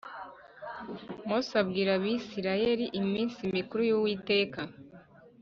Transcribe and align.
Mose 1.27 1.53
abwira 1.61 1.89
Abisirayeli 1.97 2.85
iminsi 2.99 3.39
mikuru 3.55 3.81
y 3.89 3.93
Uwiteka 3.97 4.61